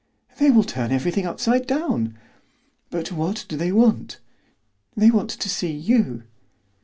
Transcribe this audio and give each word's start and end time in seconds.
"They 0.39 0.49
will 0.49 0.63
turn 0.63 0.91
everything 0.91 1.27
upside 1.27 1.67
down." 1.67 2.17
"But 2.89 3.11
what 3.11 3.45
do 3.47 3.55
they 3.55 3.71
want?" 3.71 4.19
"They 4.97 5.11
want 5.11 5.29
to 5.29 5.47
see 5.47 5.69
you." 5.71 6.23